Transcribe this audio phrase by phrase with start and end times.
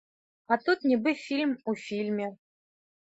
[0.53, 2.27] А тут нібы фільм у фільме.